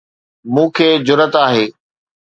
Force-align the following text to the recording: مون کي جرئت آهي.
مون 0.53 0.67
کي 0.75 0.87
جرئت 1.07 1.33
آهي. 1.45 1.65